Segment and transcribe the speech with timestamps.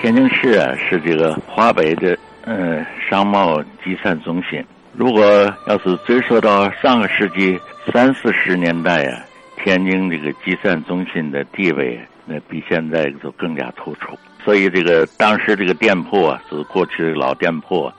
[0.00, 4.64] 天津市啊是这个华北的呃商贸集散中心。
[4.94, 5.22] 如果
[5.66, 7.60] 要是追溯到上个世纪
[7.92, 9.22] 三四十年代啊，
[9.62, 14.18] 天津这个集散中心的地位那比现在就更加突出。
[14.42, 17.92] 所以这个当时这个店铺啊，是过去老店铺，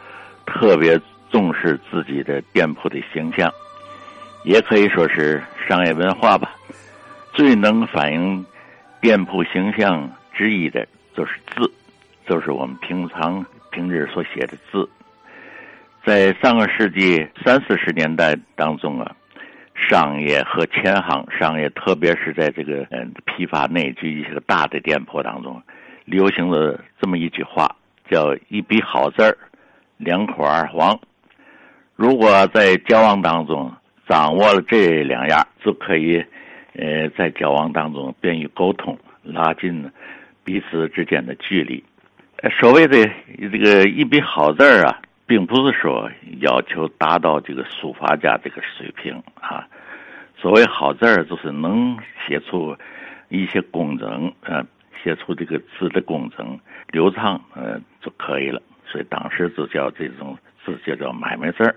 [0.47, 0.99] 特别
[1.31, 3.53] 重视自己的店铺的形象，
[4.43, 5.39] 也可以说是
[5.69, 6.55] 商业文化吧。
[7.31, 8.43] 最能反映
[8.99, 11.71] 店铺形象之一的，就是字，
[12.27, 14.87] 就是我们平常平日所写的字。
[16.03, 19.15] 在上个世纪三四十年代当中啊，
[19.75, 25.61] 商业和钱行商业，特别是在这个嗯批发内居一些个大的店铺当中，
[26.05, 27.75] 流行了这么一句话，
[28.09, 29.37] 叫“一笔好字儿，
[29.97, 30.99] 两口二黄”。
[31.95, 33.71] 如果在交往当中
[34.07, 36.17] 掌握了这两样，就可以
[36.73, 39.91] 呃在交往当中便于沟通，拉近
[40.43, 41.83] 彼此之间的距离。
[42.59, 42.97] 所谓的
[43.39, 44.99] 这个一笔好字儿啊。
[45.27, 46.11] 并不是说
[46.41, 49.65] 要求达到这个书法家这个水平啊。
[50.35, 52.75] 所谓好字儿，就是能写出
[53.29, 54.61] 一些工整，呃，
[55.01, 58.61] 写出这个字的工整、流畅，呃，就可以了。
[58.85, 61.73] 所以当时就叫这种字就叫买卖字儿。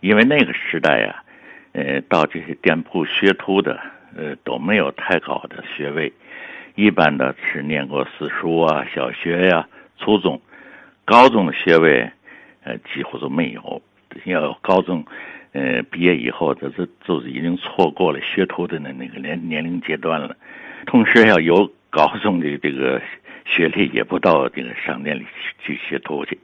[0.00, 1.24] 因为那个时代呀，
[1.72, 3.80] 呃，到这些店铺学徒的，
[4.14, 6.12] 呃，都没有太高的学位，
[6.78, 10.40] 一般的是念过私塾啊、小学呀、初中、
[11.04, 12.08] 高中的学位。
[12.62, 13.82] 呃，几乎都没有。
[14.26, 15.04] 要高中，
[15.52, 20.36] 呃，毕业以后，这是就是已经错过了学徒的那那个年年龄阶段了。
[20.86, 23.02] 同时，要有高中的这个
[23.44, 25.26] 学历，也不到这个商店里
[25.58, 26.38] 去学徒去。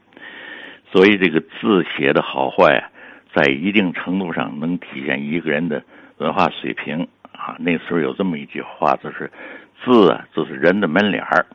[0.90, 2.90] 所以，这个字写的好坏啊，
[3.32, 5.80] 在一定程度上能体现一个人的
[6.16, 7.54] 文化水平啊。
[7.60, 9.30] 那时候有这么一句话，就是
[9.84, 11.46] 字啊，就是人的门脸儿。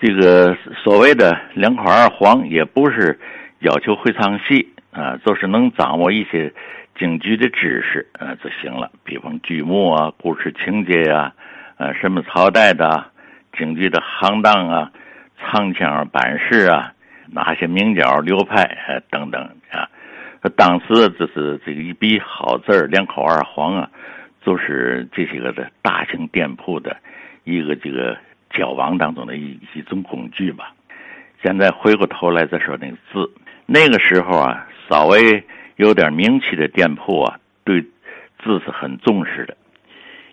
[0.00, 3.18] 这个所谓的两口二黄，也不是
[3.60, 6.52] 要求会唱戏啊，就是能掌握一些
[6.96, 8.90] 京剧的知识啊就行了。
[9.02, 11.32] 比方剧目啊、故事情节呀、
[11.78, 13.06] 啊什么朝代的
[13.56, 14.92] 京剧的行当啊、
[15.40, 16.92] 唱腔板式啊、
[17.32, 19.88] 哪些名角流派啊等等啊。
[20.56, 23.90] 当时就是这个一笔好字儿，两口二黄啊，
[24.48, 26.96] 都是这些个的大型店铺的
[27.44, 28.16] 一个这个。
[28.50, 30.72] 交往当中的一一种工具吧。
[31.42, 33.30] 现在回过头来再说那个字，
[33.66, 35.44] 那个时候啊，稍微
[35.76, 37.82] 有点名气的店铺啊，对
[38.42, 39.54] 字是很重视的。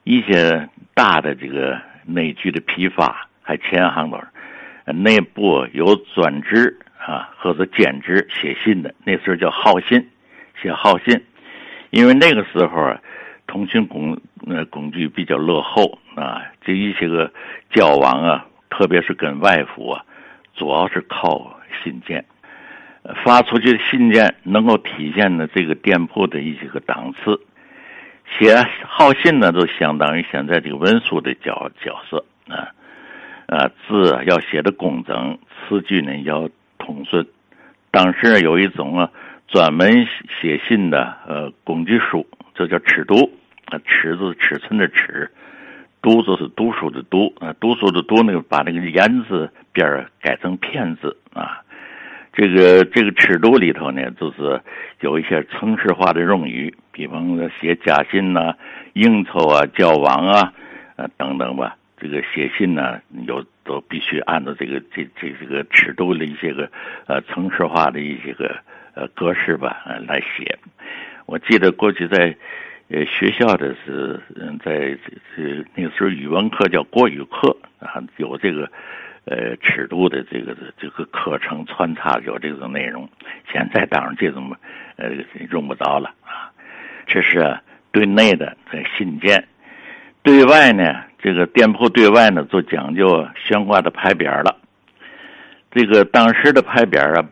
[0.05, 10.07] 一些大的这个内居的批发还前行的，内部有专职啊或者兼职写信的，那时候叫号信，
[10.61, 11.21] 写号信。
[11.89, 13.01] 因为那个时候啊。
[13.55, 17.31] 通讯工呃工具比较落后啊，这一些个
[17.71, 20.03] 交往啊，特别是跟外服啊，
[20.55, 22.25] 主要是靠信件，
[23.23, 27.39] 发出去的信件能够体现呢这个店铺的一些个档次。
[28.38, 32.67] 写好信呢，就相当于现在这个文书的角角色啊
[33.45, 35.39] 啊，字要写的工整，
[35.69, 37.25] 词句呢要通顺。
[37.89, 39.09] 当时有一种啊，
[39.47, 40.05] 专门
[40.41, 42.27] 写信的呃工具书。
[42.57, 43.29] 这叫尺牍，
[43.65, 45.31] 啊，尺子尺寸的尺，
[46.01, 51.61] 牍就是读书的读，啊，读书的读那个把那个言字边改成片字啊。
[52.33, 54.61] 这个这个尺度里头呢，就是
[54.99, 58.53] 有一些城市化的用语，比方说写家信呐、
[58.93, 60.53] 应酬啊、交往啊，
[60.97, 61.77] 啊等等吧。
[61.97, 66.69] 这个写信呢，有都必须按照这个这这这个尺度的一些个
[67.07, 68.53] 呃城市化的一些个
[68.95, 70.59] 呃格式吧来写。
[71.25, 72.35] 我记得过去在，
[72.88, 74.96] 呃，学校的是，嗯，在
[75.35, 78.69] 这那个时候语文课叫国语课啊，有这个，
[79.25, 83.09] 呃，尺度的这个这个课程穿插有这种内容。
[83.51, 84.56] 现在当然这种，
[84.97, 85.09] 呃，
[85.51, 86.53] 用不着了啊。
[87.07, 87.57] 这是
[87.91, 89.47] 对内的在信件，
[90.22, 94.56] 对外呢，这个店铺对外呢，就讲究悬挂的牌匾了。
[95.71, 97.27] 这个当时的牌匾啊，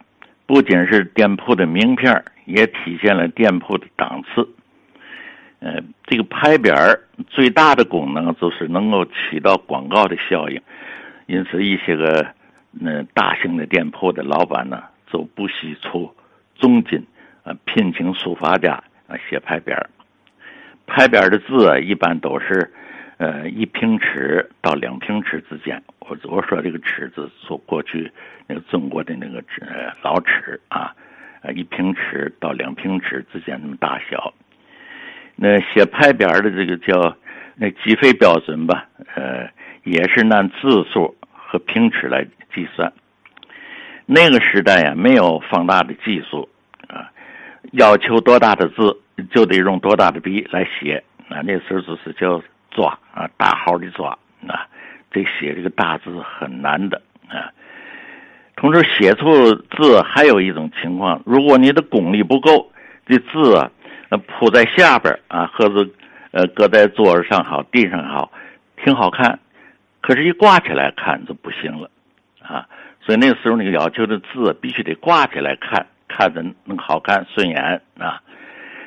[0.48, 4.50] 不仅是店铺的名片也体现了店铺的档次。
[5.64, 7.00] 呃，这个牌匾
[7.30, 10.62] 最大的功能就是能够起到广告的效应，
[11.26, 12.28] 因此一些个
[12.82, 16.14] 嗯大型的店铺的老板呢，就不惜出
[16.56, 17.06] 重金
[17.46, 19.82] 啊聘请书法家啊写牌匾。
[20.86, 22.70] 牌匾的字啊，一般都是
[23.16, 25.82] 呃一平尺到两平尺之间。
[26.00, 28.12] 我我说这个尺子，说过去
[28.48, 29.62] 那个中国的那个尺
[30.04, 30.94] 老尺啊。
[31.44, 34.34] 啊，一平尺到两平尺之间那么大小，
[35.36, 37.16] 那写牌匾的这个叫
[37.56, 38.86] 那计费标准吧，
[39.16, 39.50] 呃，
[39.84, 42.92] 也是按字数和平尺来计算。
[44.06, 46.50] 那个时代呀，没有放大的技术
[46.88, 47.12] 啊，
[47.72, 49.00] 要求多大的字
[49.32, 51.42] 就得用多大的笔来写啊。
[51.44, 52.42] 那时候就是叫
[52.72, 54.10] 抓啊，大号的抓
[54.48, 54.68] 啊，
[55.12, 57.52] 这写这个大字很难的啊。
[58.56, 62.72] 同时，写出字还有一种情况，如果你的功力不够，
[63.06, 63.72] 这字啊，
[64.18, 65.90] 铺在下边啊，或者
[66.32, 68.32] 呃搁在桌子上好，地上好，
[68.84, 69.40] 挺好看，
[70.02, 71.90] 可是一挂起来看就不行了
[72.42, 72.68] 啊。
[73.02, 78.22] 所以那个时候，那个要求的字必须得挂起来看，看着能好看顺眼啊。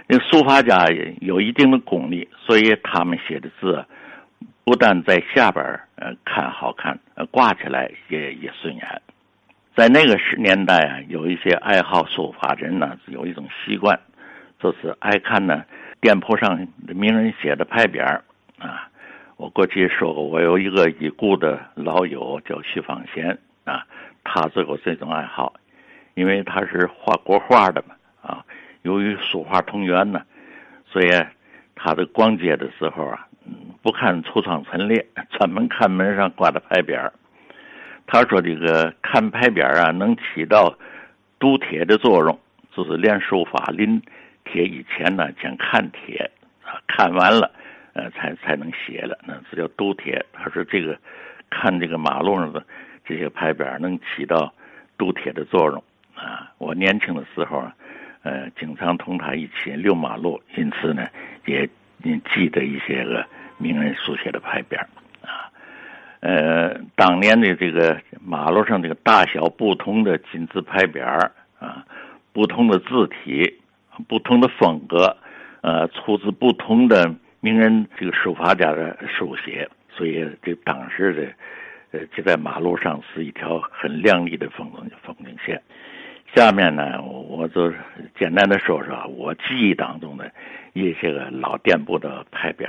[0.06, 0.86] 那书法家
[1.20, 3.84] 有一定的功力，所以他们写的字
[4.64, 5.62] 不但在下边
[5.96, 9.02] 呃看好看，呃挂起来也也顺眼。
[9.74, 13.98] 在那个时年代啊，有一些爱好书法的人呢，有一种习惯，
[14.58, 15.64] 就是爱看呢
[16.00, 18.20] 店铺上名人写的牌匾
[18.58, 18.88] 啊。
[19.36, 23.84] 我过去说过，我有一个已故的老友叫徐方贤啊。
[24.24, 25.54] 他做过这种爱好，
[26.14, 28.44] 因为他是画国画的嘛，啊，
[28.82, 30.20] 由于书画同源呢，
[30.84, 31.10] 所以
[31.76, 33.28] 他在逛街的时候啊，
[33.82, 37.08] 不看橱窗陈列， 专门看门上挂的牌匾
[38.06, 40.76] 他说这个看牌匾啊，能起到
[41.38, 42.38] 读帖的作用，
[42.72, 44.02] 就是练书法临
[44.46, 46.30] 帖以前呢，先看帖
[46.64, 47.50] 啊，看完了，
[47.92, 50.24] 呃，才才能写了，那这叫读帖。
[50.32, 50.98] 他说这个
[51.50, 52.64] 看这个马路上的。
[53.08, 54.52] 这些牌匾能起到
[54.98, 55.84] 读帖的作用
[56.16, 56.50] 啊！
[56.58, 57.62] 我年轻的时候，
[58.24, 61.06] 呃，经常同他一起溜马路，因此呢，
[61.44, 61.70] 也
[62.02, 63.24] 记得一些个
[63.58, 64.80] 名人书写的牌匾
[65.22, 65.46] 啊。
[66.18, 71.86] 呃，当年的这个马路上这个大小不同的金字牌匾啊，
[72.32, 73.60] 不同的字体，
[74.08, 75.16] 不同的风格，
[75.60, 81.22] 呃，出自不同的名人这个书法家的书写，所以这当时的。
[81.92, 85.62] 呃就在马路上是一条很亮丽的风景风景线。
[86.34, 87.72] 下面呢，我就
[88.18, 90.30] 简单的说说我记忆当中的
[90.72, 92.68] 一些个老店铺的牌匾。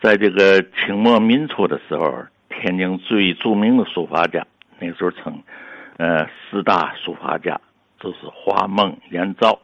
[0.00, 4.44] 在这个清末民初的时候，天津最著名的书法家，
[4.78, 5.40] 那时候称
[5.98, 7.60] 呃四大书法家，
[8.00, 9.60] 就是华、孟、颜、赵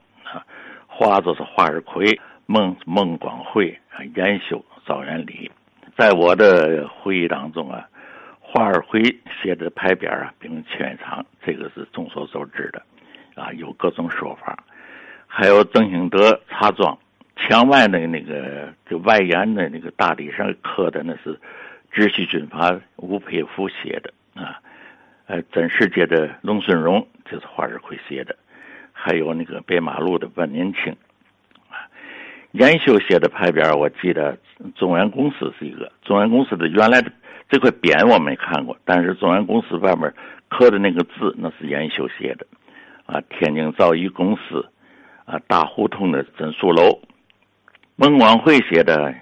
[1.05, 1.17] 啊。
[1.17, 5.51] 华就是华日葵，孟孟广惠啊，颜修、赵元礼。
[5.97, 7.87] 在我的回忆当中啊。
[8.49, 9.03] 华尔辉
[9.43, 12.81] 写的牌匾啊，比如乾元长，这个是众所周知的，
[13.35, 14.57] 啊，有各种说法。
[15.27, 16.97] 还有曾兴德茶庄
[17.35, 21.39] 墙外的那个就外檐的那个大理上刻的，那是
[21.91, 24.61] 直系军阀吴佩孚写的啊。
[25.27, 28.37] 呃，真世界的龙顺荣就是花日葵写的，
[28.99, 30.97] 还有那个北马路的万年青
[31.69, 31.85] 啊。
[32.53, 34.39] 严修写的牌匾，我记得
[34.75, 37.13] 中原公司是一个中原公司的原来的。
[37.49, 40.13] 这块匾我没看过，但是中原公司外面
[40.49, 42.47] 刻的那个字，那是严修写的，
[43.07, 44.69] 啊，天津造衣公司，
[45.27, 46.99] 啊，大胡同的真树楼，
[47.95, 49.15] 孟广会写的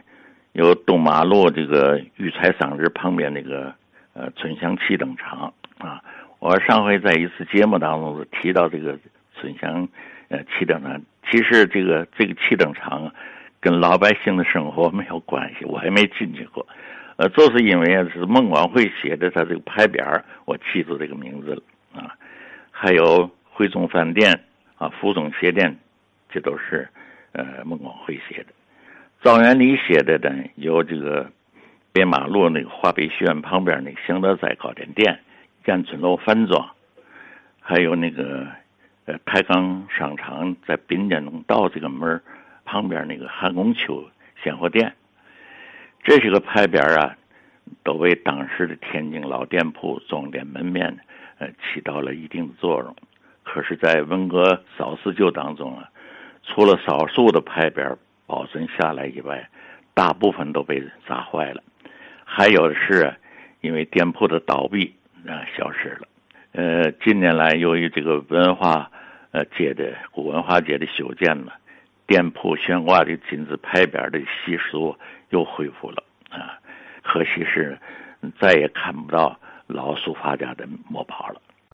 [0.52, 3.74] 有东马路这个育才商日旁边那个
[4.14, 6.02] 呃春祥气灯厂啊，
[6.38, 8.98] 我上回在一次节目当中提到这个
[9.44, 9.86] 春祥
[10.28, 13.12] 呃气灯厂，其实这个这个气灯厂
[13.60, 16.66] 跟老百姓的生活没有关系，我还没进去过。
[17.16, 21.62] 呃，就是因为是孟广会写的，他这个牌匾我记住这个名字了
[22.00, 22.16] 啊。
[22.70, 24.40] 还有汇中饭店
[24.78, 25.76] 啊，福中鞋店，
[26.30, 26.88] 这都是
[27.32, 28.46] 呃孟广会写的。
[29.22, 31.30] 赵元礼写的呢，有这个
[31.92, 35.20] 北马路那个华北学院旁边那个祥德斋糕点店、
[35.64, 36.68] 建春楼饭庄，
[37.60, 38.48] 还有那个
[39.06, 42.20] 呃太钢商场在滨江道这个门
[42.64, 44.08] 旁边那个韩公秋
[44.42, 44.94] 鲜货店。
[46.02, 47.16] 这些个牌匾啊，
[47.82, 50.98] 都为当时的天津老店铺装点门面，
[51.38, 52.94] 呃，起到了一定的作用。
[53.42, 55.88] 可是，在文革扫四旧当中啊，
[56.42, 57.96] 除了少数的牌匾
[58.26, 59.48] 保存下来以外，
[59.94, 61.62] 大部分都被砸坏了。
[62.24, 63.14] 还有的是，
[63.60, 64.94] 因为店铺的倒闭
[65.26, 66.08] 啊，消失了。
[66.52, 68.90] 呃，近年来由于这个文化
[69.34, 71.52] 呃街的古文化街的修建呢。
[72.06, 74.94] 店铺悬挂的金字牌匾的习俗
[75.30, 76.60] 又恢复了啊！
[77.02, 77.78] 可惜是
[78.38, 81.40] 再也看不到老书法家的墨宝了。